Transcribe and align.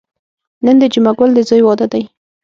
نن 0.65 0.75
د 0.81 0.83
جمعه 0.93 1.11
ګل 1.17 1.29
د 1.35 1.39
ځوی 1.49 1.61
واده 1.65 1.87
دی. 1.93 2.03